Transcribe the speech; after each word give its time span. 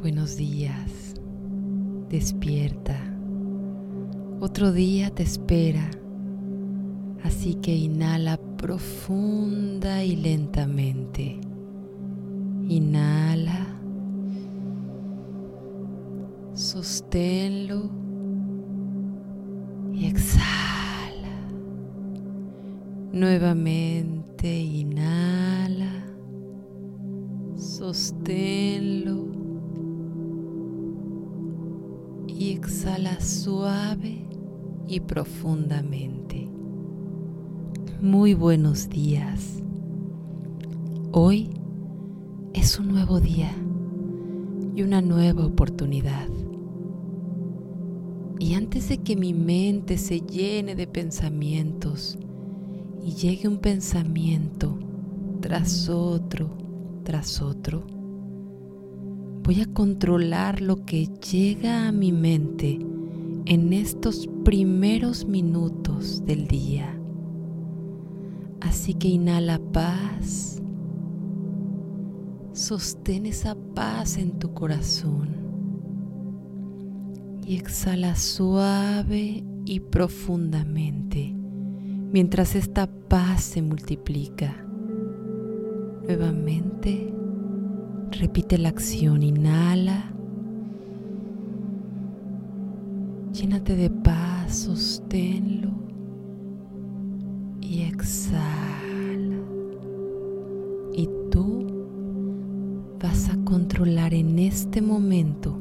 Buenos 0.00 0.36
días. 0.36 1.16
Despierta. 2.08 2.96
Otro 4.38 4.70
día 4.70 5.10
te 5.10 5.24
espera. 5.24 5.90
Así 7.24 7.56
que 7.56 7.74
inhala 7.74 8.38
profunda 8.56 10.04
y 10.04 10.14
lentamente. 10.14 11.40
Inhala. 12.68 13.66
Sosténlo. 16.54 17.90
Y 19.92 20.06
exhala. 20.06 21.40
Nuevamente 23.12 24.60
inhala. 24.60 25.90
Sosténlo 27.56 29.37
exhala 32.88 33.20
suave 33.20 34.24
y 34.86 35.00
profundamente. 35.00 36.48
Muy 38.00 38.32
buenos 38.32 38.88
días. 38.88 39.62
Hoy 41.12 41.50
es 42.54 42.78
un 42.78 42.88
nuevo 42.88 43.20
día 43.20 43.52
y 44.74 44.82
una 44.82 45.02
nueva 45.02 45.44
oportunidad. 45.44 46.28
Y 48.38 48.54
antes 48.54 48.88
de 48.88 48.98
que 48.98 49.16
mi 49.16 49.34
mente 49.34 49.98
se 49.98 50.20
llene 50.20 50.74
de 50.74 50.86
pensamientos 50.86 52.18
y 53.04 53.12
llegue 53.12 53.48
un 53.48 53.58
pensamiento 53.58 54.78
tras 55.40 55.90
otro, 55.90 56.56
tras 57.04 57.42
otro, 57.42 57.84
voy 59.42 59.62
a 59.62 59.72
controlar 59.72 60.60
lo 60.60 60.84
que 60.84 61.06
llega 61.06 61.88
a 61.88 61.92
mi 61.92 62.12
mente 62.12 62.87
en 63.48 63.72
estos 63.72 64.28
primeros 64.44 65.24
minutos 65.24 66.22
del 66.26 66.46
día. 66.46 66.94
Así 68.60 68.92
que 68.92 69.08
inhala 69.08 69.58
paz, 69.72 70.60
sostén 72.52 73.24
esa 73.24 73.56
paz 73.74 74.18
en 74.18 74.38
tu 74.38 74.52
corazón 74.52 75.30
y 77.46 77.56
exhala 77.56 78.16
suave 78.16 79.44
y 79.64 79.80
profundamente 79.80 81.34
mientras 82.12 82.54
esta 82.54 82.86
paz 82.86 83.42
se 83.44 83.62
multiplica. 83.62 84.62
Nuevamente 86.04 87.14
Repite 88.10 88.58
la 88.58 88.70
acción, 88.70 89.22
inhala. 89.22 90.12
Llénate 93.40 93.76
de 93.76 93.88
paz, 93.88 94.64
sosténlo 94.64 95.70
y 97.60 97.82
exhala. 97.82 99.36
Y 100.92 101.08
tú 101.30 102.96
vas 103.00 103.28
a 103.28 103.36
controlar 103.44 104.12
en 104.12 104.40
este 104.40 104.82
momento 104.82 105.56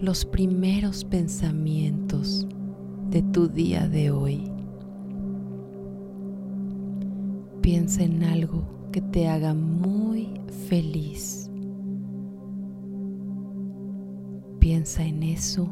los 0.00 0.24
primeros 0.24 1.04
pensamientos 1.04 2.46
de 3.10 3.20
tu 3.20 3.48
día 3.48 3.86
de 3.86 4.10
hoy. 4.10 4.50
Piensa 7.60 8.02
en 8.02 8.22
algo 8.22 8.62
que 8.92 9.02
te 9.02 9.28
haga 9.28 9.52
muy 9.52 10.40
feliz. 10.70 11.50
Piensa 14.58 15.04
en 15.04 15.22
eso. 15.22 15.70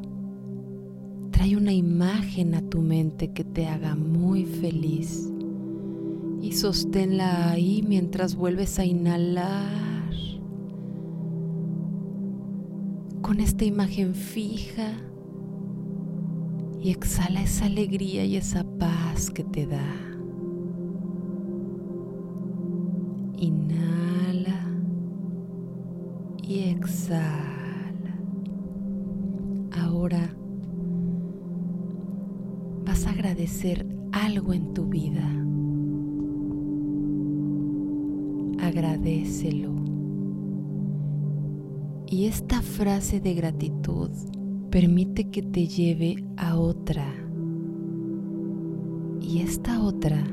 Trae 1.40 1.56
una 1.56 1.72
imagen 1.72 2.54
a 2.54 2.60
tu 2.60 2.82
mente 2.82 3.32
que 3.32 3.44
te 3.44 3.66
haga 3.66 3.94
muy 3.94 4.44
feliz 4.44 5.32
y 6.42 6.52
sosténla 6.52 7.52
ahí 7.52 7.82
mientras 7.82 8.34
vuelves 8.34 8.78
a 8.78 8.84
inhalar 8.84 10.12
con 13.22 13.40
esta 13.40 13.64
imagen 13.64 14.14
fija 14.14 14.92
y 16.78 16.90
exhala 16.90 17.40
esa 17.42 17.64
alegría 17.64 18.22
y 18.26 18.36
esa 18.36 18.62
paz 18.78 19.30
que 19.30 19.42
te 19.42 19.64
da. 19.64 19.96
Inhala 23.38 24.76
y 26.42 26.64
exhala. 26.64 28.18
Ahora 29.72 30.36
agradecer 33.06 33.86
algo 34.12 34.52
en 34.52 34.74
tu 34.74 34.86
vida. 34.86 35.26
Agradecelo. 38.60 39.70
Y 42.06 42.26
esta 42.26 42.60
frase 42.62 43.20
de 43.20 43.34
gratitud 43.34 44.10
permite 44.70 45.30
que 45.30 45.42
te 45.42 45.66
lleve 45.66 46.24
a 46.36 46.56
otra. 46.56 47.06
Y 49.20 49.40
esta 49.40 49.82
otra 49.82 50.24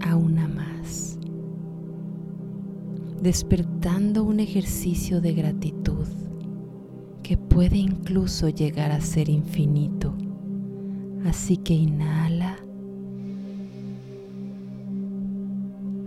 a 0.00 0.16
una 0.16 0.46
más 0.46 1.18
despertando 3.26 4.22
un 4.22 4.38
ejercicio 4.40 5.20
de 5.20 5.32
gratitud 5.32 6.06
que 7.24 7.36
puede 7.36 7.76
incluso 7.76 8.48
llegar 8.48 8.92
a 8.92 9.00
ser 9.00 9.28
infinito. 9.28 10.14
Así 11.28 11.56
que 11.56 11.74
inhala, 11.74 12.56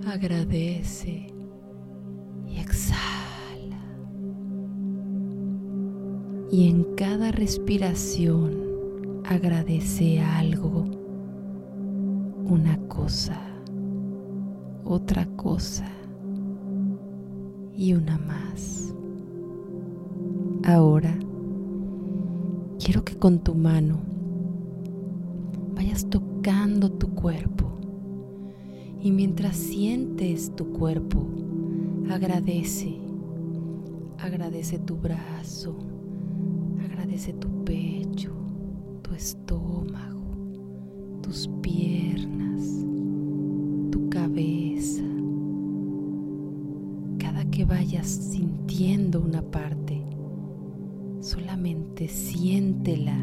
agradece 0.08 1.28
y 2.48 2.58
exhala. 2.58 3.82
Y 6.50 6.70
en 6.70 6.96
cada 6.96 7.34
respiración 7.34 9.22
agradece 9.26 10.22
algo, 10.22 10.86
una 12.46 12.78
cosa, 12.88 13.42
otra 14.86 15.26
cosa 15.36 15.86
y 17.76 17.94
una 17.94 18.18
más. 18.20 18.94
Ahora 20.64 21.14
quiero 22.80 23.04
que 23.04 23.18
con 23.18 23.40
tu 23.40 23.54
mano 23.54 24.19
vayas 25.90 26.08
tocando 26.08 26.92
tu 26.92 27.16
cuerpo 27.16 27.66
y 29.02 29.12
mientras 29.12 29.56
sientes 29.56 30.56
tu 30.56 30.72
cuerpo, 30.72 31.26
agradece. 32.12 32.96
Agradece 34.20 34.78
tu 34.78 34.98
brazo, 34.98 35.76
agradece 36.86 37.34
tu 37.34 37.64
pecho, 37.64 38.36
tu 39.02 39.16
estómago, 39.16 40.38
tus 41.24 41.50
piernas, 41.62 42.86
tu 43.90 44.10
cabeza 44.10 45.04
que 47.52 47.66
vayas 47.66 48.08
sintiendo 48.08 49.22
una 49.22 49.42
parte, 49.42 50.04
solamente 51.20 52.08
siéntela 52.08 53.18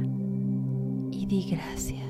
y 1.13 1.27
di 1.27 1.49
gracias. 1.49 2.06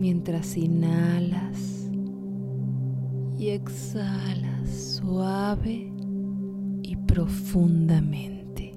Mientras 0.00 0.56
inhalas 0.56 1.90
y 3.38 3.48
exhalas 3.48 4.68
suave 4.68 5.92
y 6.82 6.96
profundamente. 6.96 8.74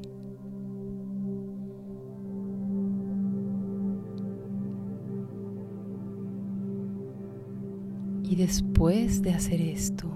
Y 8.23 8.35
después 8.35 9.21
de 9.21 9.33
hacer 9.33 9.61
esto, 9.61 10.07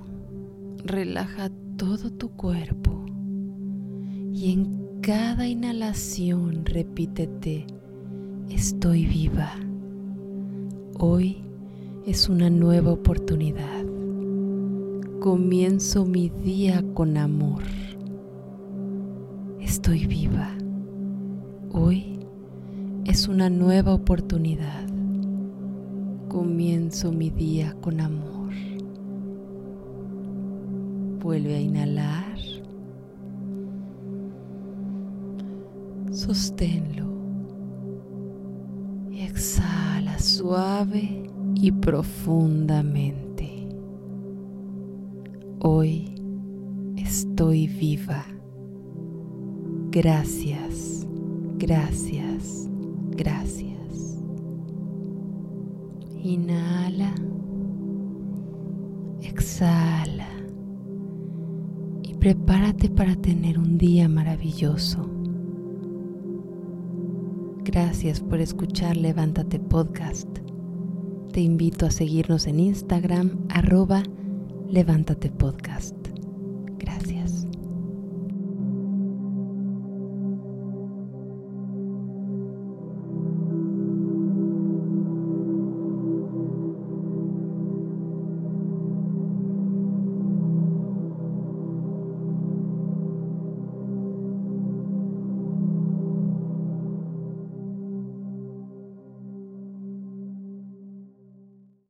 relaja 0.84 1.50
todo 1.78 2.12
tu 2.12 2.30
cuerpo 2.30 3.04
y 4.34 4.54
en 4.54 5.00
cada 5.02 5.48
inhalación 5.48 6.66
repítete, 6.66 7.66
estoy 8.50 9.06
viva. 9.06 9.52
Hoy 10.98 11.44
es 12.06 12.30
una 12.30 12.50
nueva 12.50 12.92
oportunidad. 12.92 13.84
Comienzo 15.20 16.06
mi 16.06 16.30
día 16.30 16.84
con 16.94 17.18
amor. 17.18 17.64
Estoy 19.60 20.08
viva. 20.08 20.50
Hoy 21.74 22.20
es 23.04 23.28
una 23.28 23.50
nueva 23.50 23.94
oportunidad. 23.94 24.88
Comienzo 26.30 27.12
mi 27.12 27.30
día 27.30 27.76
con 27.82 28.00
amor. 28.00 28.54
Vuelve 31.20 31.56
a 31.56 31.60
inhalar 31.60 32.36
Sosténlo. 36.16 37.06
Y 39.12 39.22
exhala 39.24 39.75
suave 40.20 41.30
y 41.56 41.72
profundamente. 41.72 43.68
Hoy 45.60 46.16
estoy 46.98 47.68
viva. 47.68 48.26
Gracias, 49.92 51.08
gracias, 51.58 52.70
gracias. 53.12 54.20
Inhala. 56.22 57.14
Exhala. 59.22 60.28
Y 62.04 62.14
prepárate 62.16 62.90
para 62.90 63.16
tener 63.16 63.58
un 63.60 63.78
día 63.78 64.10
maravilloso. 64.10 65.10
Gracias 67.66 68.22
por 68.22 68.42
escuchar 68.42 68.96
Levántate 68.96 69.58
Podcast. 69.58 70.30
Te 71.34 71.42
invito 71.42 71.88
a 71.88 71.92
seguirnos 71.92 72.46
en 72.46 72.60
Instagram 72.60 73.48
arroba 73.50 74.04
Levántate 74.70 75.32
Podcast. 75.32 76.05